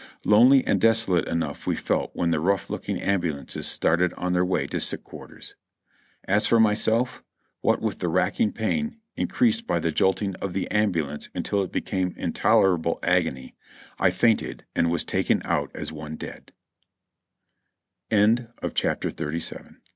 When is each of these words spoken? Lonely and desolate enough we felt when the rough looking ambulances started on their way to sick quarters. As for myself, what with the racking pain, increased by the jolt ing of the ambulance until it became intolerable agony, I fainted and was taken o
Lonely 0.25 0.65
and 0.65 0.81
desolate 0.81 1.27
enough 1.27 1.67
we 1.67 1.75
felt 1.75 2.09
when 2.15 2.31
the 2.31 2.39
rough 2.39 2.71
looking 2.71 2.99
ambulances 2.99 3.67
started 3.67 4.13
on 4.13 4.33
their 4.33 4.43
way 4.43 4.65
to 4.65 4.79
sick 4.79 5.03
quarters. 5.03 5.53
As 6.23 6.47
for 6.47 6.59
myself, 6.59 7.21
what 7.61 7.83
with 7.83 7.99
the 7.99 8.07
racking 8.07 8.51
pain, 8.51 8.97
increased 9.15 9.67
by 9.67 9.77
the 9.77 9.91
jolt 9.91 10.19
ing 10.23 10.33
of 10.37 10.53
the 10.53 10.67
ambulance 10.71 11.29
until 11.35 11.61
it 11.61 11.71
became 11.71 12.15
intolerable 12.17 12.97
agony, 13.03 13.53
I 13.99 14.09
fainted 14.09 14.65
and 14.75 14.89
was 14.89 15.03
taken 15.03 15.43
o 15.45 15.67